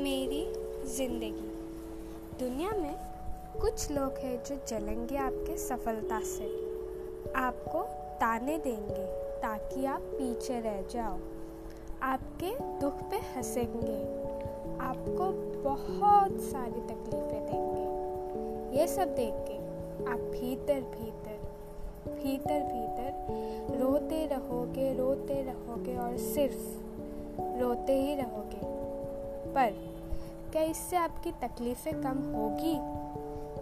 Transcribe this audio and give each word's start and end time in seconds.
ज़िंदगी। 0.00 1.48
दुनिया 2.40 2.70
में 2.70 2.94
कुछ 3.60 3.90
लोग 3.90 4.12
हैं 4.18 4.44
जो 4.44 4.56
जलेंगे 4.68 5.16
आपके 5.16 5.56
सफलता 5.56 6.20
से। 6.20 6.44
आपको 7.36 7.82
ताने 8.20 8.58
देंगे 8.58 9.04
ताकि 9.42 9.84
आप 9.84 10.00
पीछे 10.00 10.60
रह 10.60 10.80
जाओ। 10.82 11.18
आपके 12.02 12.80
दुख 12.80 13.02
पे 13.10 13.16
हंसेंगे। 13.16 13.98
आपको 14.80 15.30
बहुत 15.62 16.40
सारी 16.40 16.80
तकलीफ़ें 16.80 17.46
देंगे। 17.46 18.80
ये 18.80 18.88
सब 18.88 19.14
देख 19.14 19.34
के 19.34 19.58
आप 20.10 20.18
भीतर 20.18 20.80
भीतर 20.80 21.38
भीतर 22.14 22.62
भीतर 22.62 23.78
रोते 23.80 24.26
रहोगे 24.26 24.94
रोते 24.94 25.42
रहोगे 25.42 25.96
और 25.96 26.16
सिर्फ़ 26.16 26.62
रोते 27.60 28.02
ही 28.02 28.14
रहोगे। 28.14 28.80
पर 29.54 29.70
क्या 30.52 30.62
इससे 30.62 30.96
आपकी 30.96 31.30
तकलीफ़ें 31.32 31.94
कम 32.02 32.18
होगी? 32.34 32.76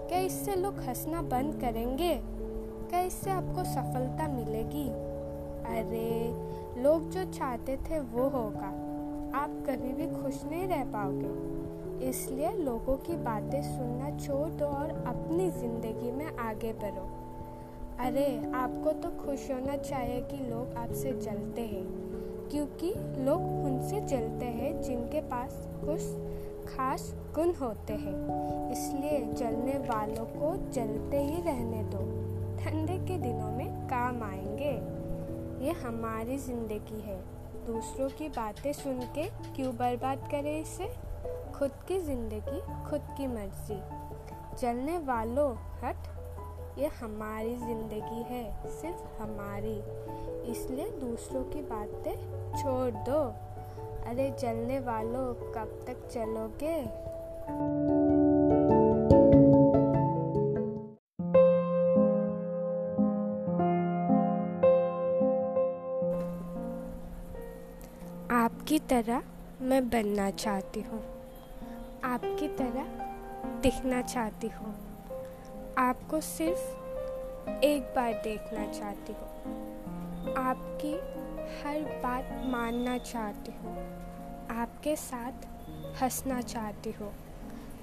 क्या 0.09 0.19
इससे 0.19 0.55
लोग 0.55 0.79
हंसना 0.79 1.23
बंद 1.23 1.61
करेंगे? 1.61 2.15
क्या 2.91 3.01
इससे 3.01 3.31
आपको 3.31 3.65
सफलता 3.65 4.29
मिलेगी? 4.29 4.89
अरे, 5.69 6.83
लोग 6.83 7.11
जो 7.11 7.25
चाहते 7.33 7.77
थे 7.77 7.99
वो 8.01 8.29
होगा। 8.29 8.69
आप 9.35 9.51
कभी 9.67 9.93
भी 9.93 10.07
खुश 10.23 10.45
नहीं 10.45 10.69
रह 10.69 10.85
पाओगे। 10.85 12.09
इसलिए 12.09 12.53
लोगों 12.53 12.97
की 12.97 13.17
बातें 13.17 13.63
सुनना 13.63 14.11
छोड़ 14.19 14.49
दो 14.49 14.67
और 14.67 14.91
अपनी 15.07 15.51
ज़िंदगी 15.51 16.11
में 16.13 16.37
आगे 16.39 16.73
बढ़ो। 16.73 17.07
अरे, 18.01 18.27
आपको 18.55 18.93
तो 18.93 19.09
खुश 19.25 19.51
होना 19.51 19.77
चाहिए 19.77 20.21
कि 20.21 20.37
लोग 20.37 20.75
आपसे 20.75 21.13
जलते 21.13 21.63
हैं, 21.63 21.85
क्योंकि 22.51 22.95
लोग 23.25 23.41
उनसे 23.65 24.01
जलते 24.01 24.47
हैं 24.47 24.81
जिनके 24.83 25.21
पास 25.21 25.68
कुछ 25.89 26.03
खास 26.75 27.15
गुण 27.35 27.55
होते 27.55 27.93
हैं। 27.93 28.73
इसलिए 28.73 29.33
जलने 29.33 29.79
वालों 29.79 30.25
को 30.25 30.73
जलते 30.73 31.23
ही 31.23 31.43
रहने 31.43 31.83
दो। 31.83 31.99
ठंडे 32.63 32.99
के 32.99 33.19
दिनों 33.19 33.51
में 33.51 33.87
काम 33.87 34.23
आएँगे। 34.23 34.99
ये 35.67 35.73
हमारी 35.73 36.39
ज़िंदगी 36.39 37.01
है। 37.01 37.39
दूसरों 37.67 38.09
की 38.09 38.29
बातें 38.29 38.73
सुन 38.73 39.01
के 39.01 39.27
क्यों 39.27 39.77
बर्बाद 39.77 40.29
करें 40.31 40.61
इसे? 40.61 41.09
खुद 41.59 41.71
की 41.89 41.99
ज़िंदगी, 41.99 42.91
खुद 42.91 43.01
की 43.01 43.27
मर्ज़ी। 43.27 43.81
जलने 44.59 44.99
वालों, 44.99 45.55
हट। 45.55 45.97
ये 46.79 46.87
हमारी 46.87 47.57
ज़िंदगी 47.57 48.23
है, 48.23 48.71
सिर्फ़ 48.81 49.23
हमारी। 49.23 49.83
इसलिए 50.53 50.91
दूसरों 50.91 51.45
की 51.45 51.61
बातें 51.63 52.17
छोड़ 52.57 52.95
दो। 52.95 53.48
अरे 54.09 54.31
जलने 54.31 54.79
वालों, 54.81 55.35
कब 55.35 55.85
तक 55.87 56.09
चलोगे? 56.09 56.83
आपकी 68.35 68.79
तरह 68.79 69.23
मैं 69.61 69.89
बनना 69.89 70.31
चाहती 70.31 70.81
हूँ। 70.81 71.03
आपकी 72.05 72.49
तरह 72.49 72.85
दिखना 73.61 74.03
चाहती 74.03 74.49
हूँ। 74.49 74.75
आपको 75.79 76.21
सिर्फ़ 76.21 76.77
एक 77.65 77.83
बार 77.97 78.13
देखना 78.13 78.73
चाहती 78.73 79.13
हूँ। 79.13 79.55
आपकी 80.35 81.19
हर 81.65 81.81
बात 82.03 82.29
मानना 82.47 82.97
चाहती 82.99 83.53
हूँ, 83.53 83.77
आपके 84.51 84.95
साथ 84.97 85.47
हंसना 86.03 86.41
चाहती 86.41 86.91
हूँ, 86.91 87.13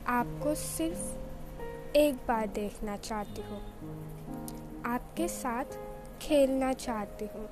आपको 0.07 0.53
सिर्फ़ 0.55 1.95
एक 1.97 2.15
बार 2.27 2.47
देखना 2.47 2.95
चाहती 2.97 3.41
हूँ, 3.41 3.59
आपके 4.85 5.27
साथ 5.27 5.77
खेलना 6.21 6.71
चाहती 6.73 7.25
हूँ, 7.25 7.47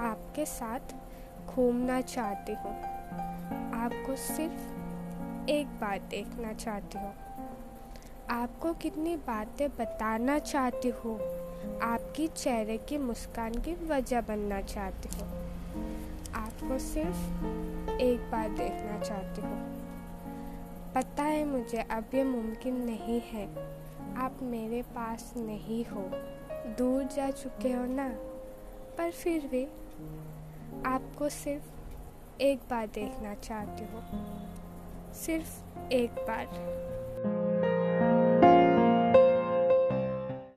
आपके 0.00 0.44
साथ 0.46 0.94
घूमना 1.46 2.00
चाहती 2.00 2.54
हूँ, 2.54 2.74
आपको 3.82 4.16
सिर्फ़ 4.16 5.48
एक 5.50 5.66
बार 5.80 5.98
देखना 6.10 6.52
चाहती 6.52 6.98
हूँ, 6.98 7.14
आपको 8.30 8.72
कितनी 8.74 9.16
बातें 9.26 9.68
बताना 9.70 10.38
चाहती 10.38 10.88
हूँ 10.88 11.18
आपकी 11.82 12.28
चेहरे 12.28 12.78
की 12.78 12.98
मुस्कान 12.98 13.54
की 13.54 13.86
वजह 13.86 14.20
बनना 14.20 14.60
चाहती 14.60 15.08
हूँ। 15.18 15.28
आपको 16.34 16.78
सिर्फ़ 16.78 17.44
एक 18.00 18.30
बार 18.30 18.48
देखना 18.48 18.98
चाहती 19.00 19.40
हूँ। 19.40 19.78
पता 20.94 21.22
है 21.22 21.44
मुझे 21.44 21.78
अब 21.78 22.04
ये 22.14 22.24
मुमकिन 22.24 22.76
नहीं 22.76 23.20
है। 23.20 23.46
आप 24.16 24.38
मेरे 24.42 24.82
पास 24.82 25.34
नहीं 25.36 25.84
हो। 25.84 26.10
दूर 26.78 27.04
जा 27.04 27.30
चुके 27.30 27.72
हो 27.72 27.84
ना? 27.84 28.08
पर 28.98 29.10
फिर 29.10 29.46
भी 29.46 29.64
आपको 30.86 31.28
सिर्फ़ 31.28 31.64
एक 32.42 32.58
बार 32.58 32.86
देखना 32.86 33.34
चाहती 33.34 33.84
हूँ। 33.84 34.28
सिर्फ़ 35.14 35.78
एक 35.92 36.10
बार। 36.10 36.78